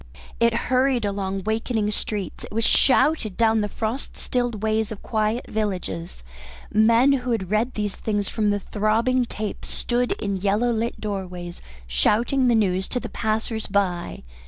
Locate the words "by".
13.67-14.23